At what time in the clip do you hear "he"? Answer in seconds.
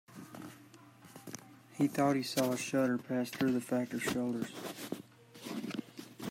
1.77-1.87, 2.15-2.23